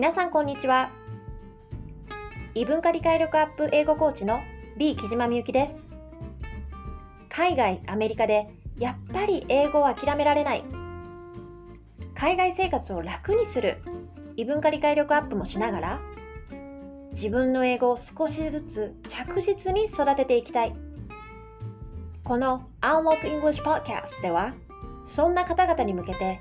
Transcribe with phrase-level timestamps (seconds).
[0.00, 0.90] 皆さんこんにちは。
[2.54, 4.40] 異文化理解力アップ英語コーチの
[4.78, 5.74] B 木島みゆきです。
[7.28, 8.48] 海外アメリカで
[8.78, 10.64] やっぱり英語を諦められない。
[12.14, 13.82] 海外生活を楽にする。
[14.38, 16.00] 異文化理解力アップもしながら。
[17.12, 20.74] 自分の英語を少しずつ着実に育てていきたい。
[22.24, 24.54] この Unlock English Podcast では
[25.04, 26.40] そんな方々に向けて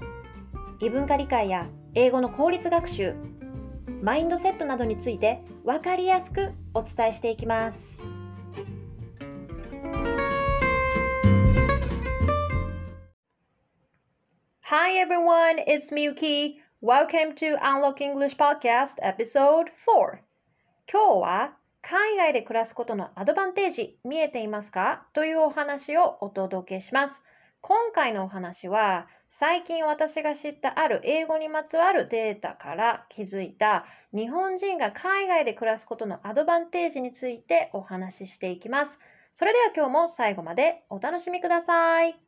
[0.79, 3.15] 異文化理解や英語の効率学習
[4.02, 7.99] マインドセットなどについて分かりやすくお伝えしていきます。
[14.61, 16.61] Hi everyone, it's Miyuki.
[16.81, 20.19] Welcome to Unlock English Podcast Episode 4.
[20.91, 27.21] 今日は海外で暮らすことのアドバンテージ見えていますかというお話をお届けします。
[27.61, 39.00] 今回のお話は最近私が知ったある英語にまつわるデータから気づいた日本人が海外で暮らすことのアドバンテージについてお話ししていきます。
[39.33, 42.19] それでは今日も最後までお楽しみください。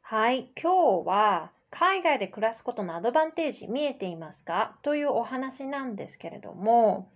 [0.00, 4.78] はい、今日は海外で暮らすことのアドバンテージ見えていますか？
[4.82, 7.10] というお話なんですけれども、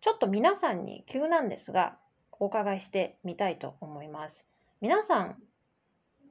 [0.00, 1.98] ちょっと皆さんに急なんですが、
[2.38, 4.44] お伺いしてみたいと思います。
[4.80, 5.36] 皆さん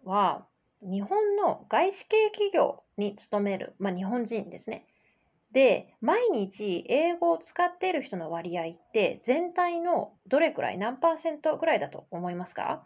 [0.06, 0.46] は
[0.82, 4.86] 日本の外資系企業に勤める、まあ、日本人ですね。
[5.52, 12.84] で、毎日英語を使っている人の割合って全体のどれくらい、何パーセントぐらいだと思いますか？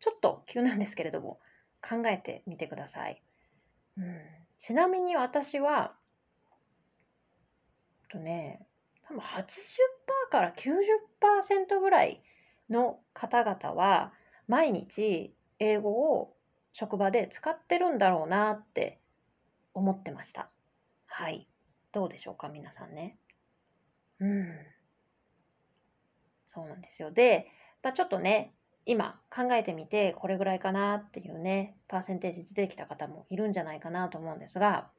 [0.00, 1.40] ちょっと急なんですけれども、
[1.86, 3.22] 考えてみてください。
[3.98, 4.20] うん、
[4.58, 5.94] ちなみに私は、
[8.10, 8.66] とね、
[9.12, 12.22] 多分80%から90%ぐらい
[12.70, 14.12] の方々は
[14.48, 16.34] 毎日英語を
[16.72, 19.00] 職場で使ってるんだろうなって
[19.74, 20.50] 思ってました。
[21.06, 21.46] はい。
[21.92, 23.18] どうでしょうか皆さんね。
[24.20, 24.46] うん。
[26.48, 27.10] そうなんですよ。
[27.10, 27.46] で、
[27.82, 28.54] まあ、ちょっとね、
[28.86, 34.90] 今考えてみてこれぐらいかなっていうね、パーセンテージ出てきた方もいるんじゃないかなと思うんですが、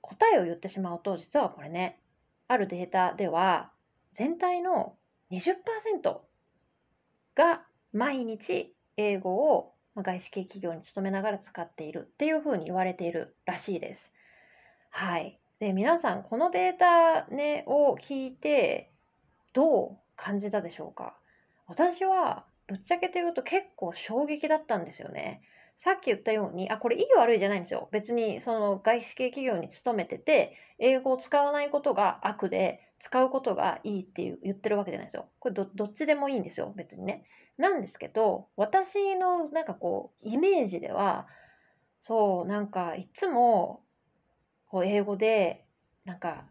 [0.00, 2.00] 答えを言ってしまうと実はこれね、
[2.48, 3.70] あるデータでは
[4.12, 4.96] 全体の
[5.30, 6.20] 20%
[7.36, 14.12] が毎日英語を外資系企業に勤めながら使っているっていうふうに言われているらしいです。
[14.90, 15.38] はい。
[15.60, 18.92] で、皆さん、このデータ、ね、を聞いて、
[19.52, 21.16] どう感じたでしょうか？
[21.66, 25.42] 私は、ぶっちゃけて言うと結構衝撃だったんですよね。
[25.78, 27.88] さっき言ったように、あ、これいい悪いじゃないんですよ。
[27.92, 35.28] 別にその外資系企業に勤めてて、英語を使わないことが悪で、使うことがいいっていう言ってるわけじゃないですよ。
[35.38, 37.24] これどっちでもいいんですよ、別にね。
[37.56, 41.28] なんですけど、私のなんかこう、イメージでは、
[42.02, 43.84] そう、なんかいつも
[44.66, 45.64] こう英語で、
[46.04, 46.44] なんか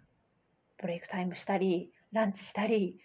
[0.77, 2.99] ブレイクタイムしたり、ランチしたり、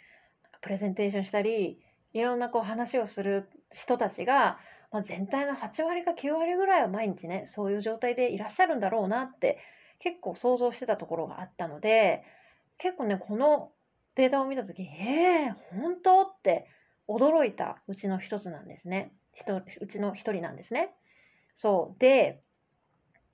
[0.61, 1.81] プレゼンテーションしたり、
[2.13, 4.61] いろんなこう話をする人たちが、
[4.93, 9.59] まあ、全体の8割か9割ぐらいは毎日ねそういう状態でいらっしゃるんだろうなって
[9.99, 12.23] 結構想像してたところがあったので
[12.79, 13.71] 結構ねこの
[14.17, 16.23] データを見た時えー、本当？
[16.23, 16.67] って
[17.09, 19.13] 驚いたうちの一つなんですね。
[19.81, 20.95] うちの一人なんですね。
[21.55, 21.99] そう。
[21.99, 22.43] で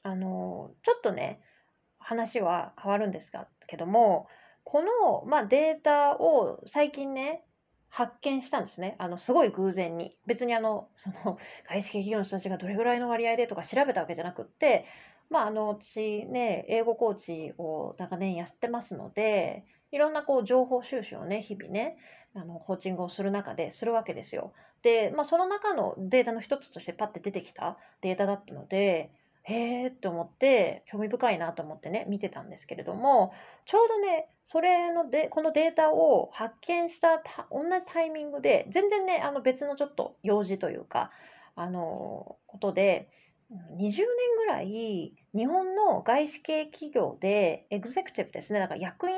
[0.05, 1.41] あのちょっとね
[1.99, 4.29] 話は変わるんですがけども
[4.65, 7.43] この、まあ、データを最近ね
[7.89, 8.97] 発見したんですね。
[8.99, 10.17] あの、すごい偶然に。
[10.27, 11.39] 別にあの、その、
[11.69, 14.85] 外資系企業の人たちがどれぐらいの割合でとか調べたわけじゃなくって、
[15.31, 21.97] まあ、あの、私ね、英語コーチを長年やってますので、いろんなこう情報収集をね、日々ね、
[22.35, 24.53] あの、コーチングをする中でするわけですよ。
[24.83, 29.11] で、まあ、その中のデータの一つとしてパッて出てきたデータだったので、
[29.49, 33.33] へえって思って興味深いなと思ってね見てたんですけれども
[33.65, 41.11] ちょうどねそれのでこのデータを発見した同じタイミングで全然ねあの別のちょっと用事というか
[41.57, 43.09] あのことで
[43.51, 43.97] 20年
[44.37, 49.17] ぐらい日本の外資系企業でエグゼクティブですねだから役員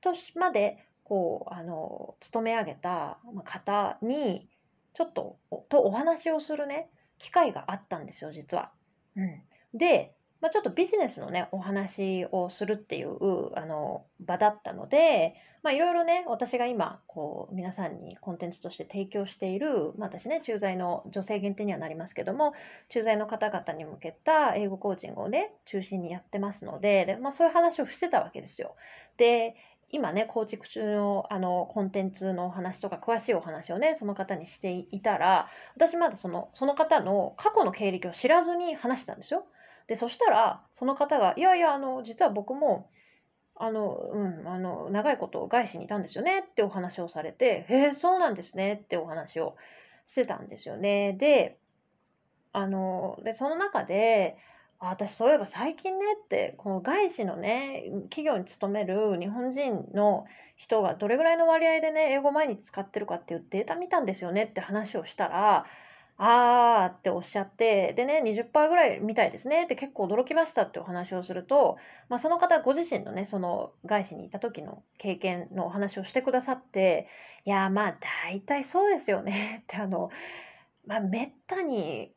[0.00, 4.48] としまでこうあの勤め上げた方に
[4.94, 5.38] ちょっと
[5.68, 6.88] とお話をするね
[7.18, 8.72] 機会があったんですよ実は。
[9.16, 9.42] うん、
[9.74, 22.54] で、まあ、ちょっとビジネスのね、お話をするっていうあの場だったので、いろいろね、私が今、こう、皆さんにコンテンツとして提供している、まあ、私ね、駐在の女性限定にはなりますけども、
[22.88, 28.74] 駐在の方々に向けた英語コーチングをね、中心にやってますので、でまあ、そういう話をしてたわけですよ。
[29.18, 29.54] で、
[29.90, 39.44] 今ね、構築中のあのコンテンツのお話とか、詳しいお話をね、その方にしていたら、私まだそのその方の過去の経歴を知らずに話したんですよ。
[39.90, 42.88] で、そしたら、その方が、いやいや、あの、実は僕も、
[43.56, 49.56] あの、うん、あの、長いこと外資にいたんですよねってお話をされて、へえ、そうなんですねってお話を
[50.06, 51.14] してたんですよね。
[51.14, 51.58] で、
[52.52, 54.36] あの、で、その中で、
[54.78, 60.24] 私そういえば最近ねってこの外資のね企業に勤める日本人の
[60.56, 65.66] 人がどれぐらいの割合でね英語毎日使ってるかっていうデータ見たんですよねって話をしたら
[66.22, 69.64] あーっておっしゃってでね20%ぐらいみたいですね。
[69.64, 71.78] って結構驚きましたってお話をすると、
[72.10, 77.08] まあ、その方ご自身のねその外資にいた時の経験のお話をしてくださって
[77.46, 79.62] いやまあ大体そうですよね。
[79.64, 80.10] ってあの
[80.86, 82.12] まあめったに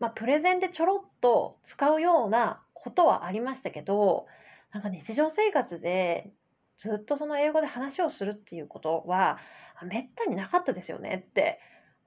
[0.00, 4.26] まあ、プレゼンでちょろっと使うようなことはありましたけど
[4.72, 6.32] なんか日常生活で
[6.78, 9.38] ずっとその英語で話をするっていうことは
[9.84, 11.60] めったになかったですよねって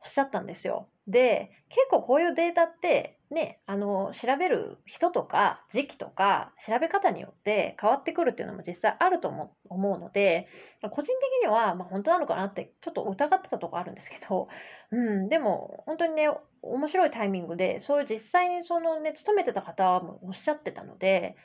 [0.06, 0.88] おっしゃったんですよ。
[1.08, 10.48] で結構こういうデータってねあの調べる人とか時期とか調べ方によって変わってくるっていうのも実際あると思うので
[10.82, 11.12] 個人
[11.42, 14.48] 的には、まあ、本当なのかなってちょっと疑ってたとこあるんですけど、
[14.92, 16.30] うん、でも本当にね
[16.64, 21.36] 面白いタイミングでそういう実際にそのね勤めてた方もおっしゃってたので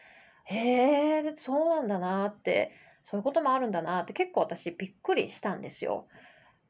[0.45, 2.73] へえそうなんだなって
[3.11, 6.07] そういうこともあるんだなって結構私びっくりしたんですよ。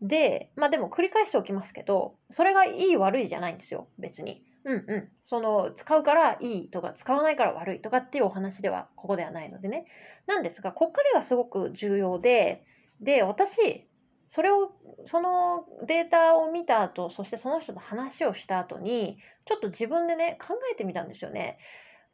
[0.00, 4.44] で、まあでも繰り返しておきますけど、それがいい悪いじゃないんですよ、別に。
[4.64, 5.08] うんうん。
[5.22, 9.86] その、使うからいいとか、使わないから悪いとかっていうお話では、ここではないのでね。
[10.26, 12.64] なんですが、こっからがすごく重要で、
[13.00, 13.86] で、私、
[14.28, 14.72] それを、
[15.06, 21.58] そのデータを見た後、そしてその人と話をした後に、ちょっと自分でね、考えてみたんですよね。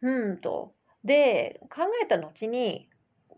[0.02, 0.74] うんと。
[1.04, 2.88] で、考えた後に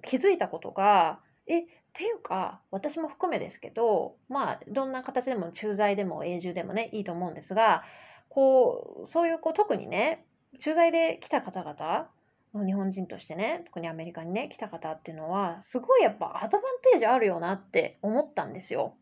[0.03, 7.83] 気づいたことが、え、ていうか、私も含めですけど、まあ、どんな形でも駐在でも永住でもね、いいと思うんですが、
[8.29, 10.25] こう、そういうこう特にね、
[10.61, 12.09] 駐在で来た方々、
[12.55, 18.95] 日本人としてね、特にアメリカにね、来た方っていうのは、すごいやっぱアドバンテージあるよなって思ったんですよ。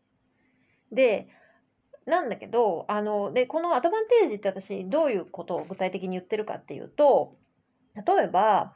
[0.91, 1.27] で、
[2.05, 7.35] なんだけど、あの、で、このアドバンテージって私、どういうことを具体的に言ってるかっていうと、
[7.95, 8.75] 例えば、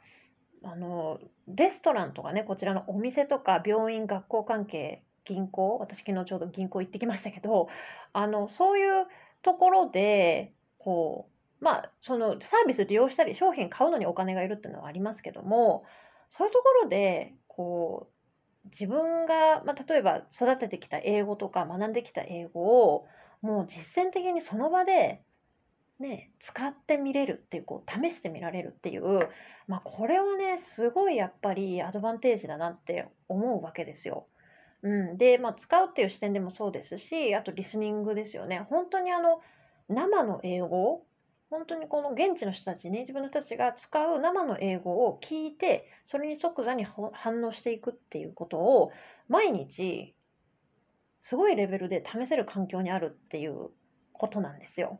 [0.64, 7.68] あの、レストランとかね、こちらのお店とか病院、学校関係、銀行、私昨日ちょうど銀行行ってきましたけど、
[8.12, 9.06] あの、そういう
[9.42, 11.28] ところで、こ
[11.60, 15.84] う、まあ、そのサービス利用したり、商品買うのにお金がいるっていうのはありますけども、
[16.36, 18.08] そういうところで、こ
[18.64, 23.06] う、自分が、まあ、例えば育ててきた英語とか学んできた英語を、
[23.40, 25.22] もう実践的にその場で
[26.02, 29.28] ね、使ってみれるっていう、こう、試してみられるっていう、
[29.66, 34.26] まあ、これはね、すごいやっぱりアドバンテージだなって思うわけですよ。
[34.82, 38.66] うん、で、まあ、使うっていう視点でもそうですし、あとリスニングですよね。
[38.68, 39.40] 本当にあの、
[39.88, 41.06] 生の英語、
[41.50, 48.90] 本当にこの現地の人たち、ネイティブの人たちが使う生の英語を聞いて、それに即座に反応していくっていうことを、
[49.28, 50.14] 毎日、
[51.22, 53.70] すごいレベルで試せる環境にあるっていう
[54.12, 54.98] ことなんですよ。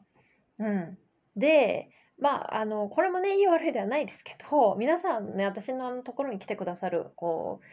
[0.62, 0.98] うん。
[1.36, 7.66] で、まあ、あの、これもね、いい悪いではないですけど、皆さんね、私のところに来てくださる、こう、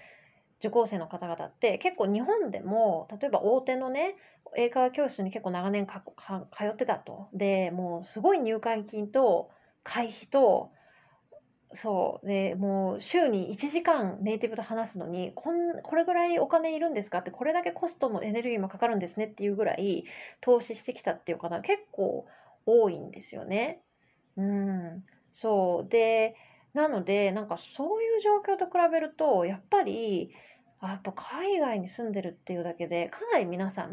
[0.59, 4.15] 受講生の方々って結構日本でも例えば大手のね
[4.57, 9.51] 英会話教室に結構長年かか通ってたとでもうすごい入会金と
[9.83, 10.71] 会費と
[11.73, 20.03] そうでもう週に1時間ネイティブと話すのにこんこれぐらいお金いるんですかってこれだけコストもエネルギーもかかるんですねっていうぐらい
[20.41, 22.25] 投資してきたっていう方結構
[22.65, 23.81] 多いんですよね。
[24.37, 26.35] うん、そうで
[26.73, 30.31] なのでなんかそういう状況と比べるとやっぱり
[30.79, 33.89] あやっぱ海外に住んでるっていうだけでかなり皆さん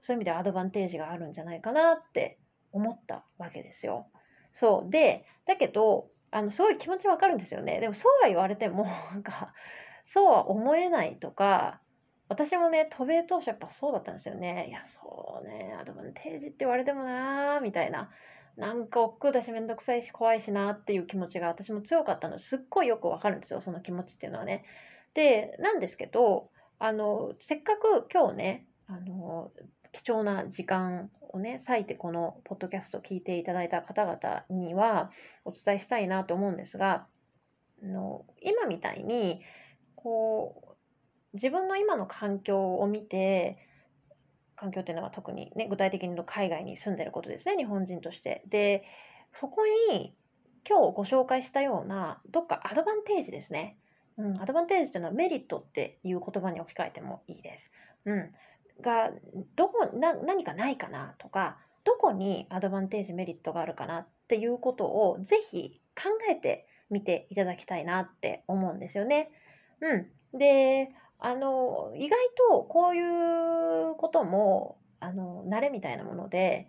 [0.00, 2.38] そういう意味でアドバンテージがあるんじゃないかなって
[2.72, 4.06] 思ったわけですよ。
[4.54, 7.80] そうでだけどあのすごい気持ちわかるんですよね。
[7.80, 9.52] でもそうは言われてもなんか
[10.06, 11.79] そうは思えないとか
[12.30, 14.68] 私もね、渡米当初やっぱそうだったんですよね。
[14.68, 18.08] いや、そうね、アドバンテージって言われてもなーみたいな。
[18.56, 24.64] なんか億劫だしめんどくさいし怖いしなっていう気持ちが私も強かったのすっごいよくわかるんですよ、その気持ちっていうのはね。
[25.14, 29.50] で、なんですけど、あの、せっかく今日ね、あの、
[29.90, 35.10] 貴重な時間をね、割いてこのポッドキャストを聞いていただいた方々には
[35.44, 37.08] お伝えしたいなと思うんですが、
[37.82, 39.40] あの今みたいに、
[39.96, 40.69] こう、
[41.34, 43.58] 自分の今の環境を見て
[44.56, 48.84] 環境っていうのは特にね具体的に言うと海外に住んでることですね日本人としてで
[49.40, 50.14] そこに
[50.68, 53.76] 今日ご紹介したようなどっかアドバンテージですね
[54.20, 57.70] うん、アドバンテージというのはメリットっていう言葉に置き換えてもいいです。
[58.04, 58.30] うん、
[58.82, 59.10] が
[59.56, 69.30] どこな何かないかなとかどこにアドバンテージメリットがあるかなっていうことをぜひ考えてみていただきたいなって思うんですよね。
[69.80, 69.96] う
[70.34, 72.18] ん、であの意外
[72.50, 73.00] とこうい
[73.92, 76.66] うこともあの慣れみたいなもので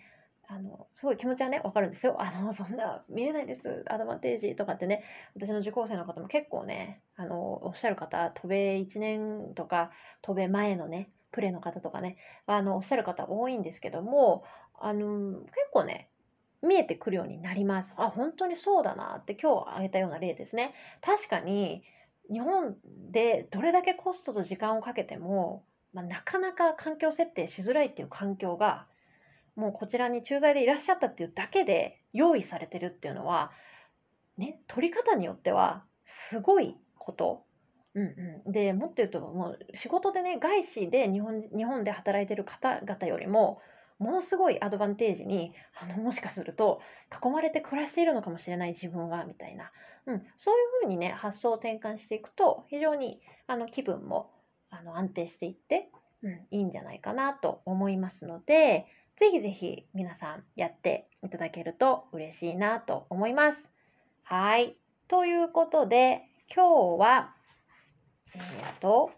[0.48, 2.22] あのすごい気持ちはね分かるんですよ。
[2.22, 5.04] あのそんな見れないですアドバンテージとかってね
[5.36, 9.92] 私の受講生の方も結構ねあのおっしゃる方渡米1年とか
[10.22, 12.18] 渡米前のねプレの方とかね
[12.48, 14.44] あのおっしゃる方多いんですけども
[14.78, 16.10] あの結構ね
[16.62, 17.94] 見えてくるようになります。
[17.96, 20.74] あ本当にそうだなって今日挙げたような例ですね。
[21.02, 21.84] 確かに
[22.32, 22.76] 日本
[23.12, 28.86] でどれだけコストと時間をかけても、まあ、なかなか環境設定しづらいっていう環境が
[29.56, 33.52] もうこちらに駐在でいらっしゃったっていうだけで用意されてるっていうのは、
[34.38, 37.44] ね、取り方によってはすごいこと。
[37.94, 43.60] うんうん、でもっと言うともう仕事でね外資で日本日本で働いてる方々よりも
[44.00, 46.80] ものすごいアドバンテージにあのもしかすると
[47.24, 49.72] 囲まれて暮らしているのかもしれない自分はみたいな、
[50.08, 54.32] うん、そういうふうにね発想を転換していくと非常にあの気分も
[54.70, 55.90] あの安定していって、
[56.24, 58.86] うん、いいんじゃないかなと思いますので
[59.20, 63.60] ぜひぜひ皆さんやっていただけると嬉しいなと思います。
[64.24, 64.76] はい。
[65.08, 67.36] ということで今日は
[68.34, 69.12] えー、と、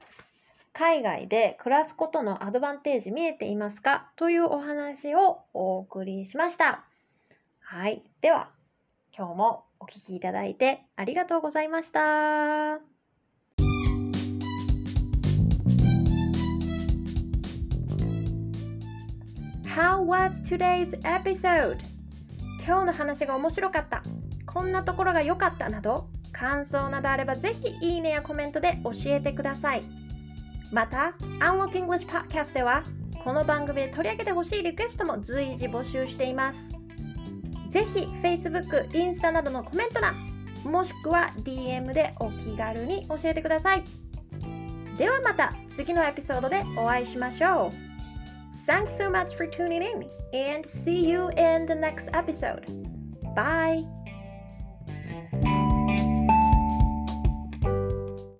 [0.73, 4.11] 海外で暮らすことのアドバンテージ見えていますか？
[4.15, 6.83] というお話をお送りしました。
[7.59, 8.01] はい。
[8.21, 8.49] では、
[9.15, 12.79] 今日もお聴きいただいてありがとうございました。
[19.67, 21.79] How was today's episode?
[22.65, 24.03] 今日の話が面白かった。
[24.45, 29.83] こんなところが良かったなど感想などあればぜひいいねやコメントで教えてください。
[30.71, 32.83] また、Unlock English Podcast では
[33.23, 36.82] この番組で取り上げてほしいリクエストも随時募集しています。
[37.73, 40.15] ぜひ Facebook、インスタなどのコメント欄、
[40.63, 43.83] もしくは DM でお気軽に教えてください。
[44.97, 47.93] ではまた次のエピソードでお会いしましょう。
[48.65, 52.63] Thanks so much for tuning in and see you in the next episode.
[53.35, 54.02] Bye!